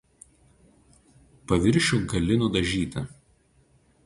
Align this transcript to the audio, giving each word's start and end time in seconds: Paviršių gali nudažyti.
Paviršių 1.51 2.01
gali 2.15 2.41
nudažyti. 2.45 3.05